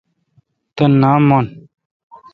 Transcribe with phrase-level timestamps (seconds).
[0.75, 1.45] تان نام من۔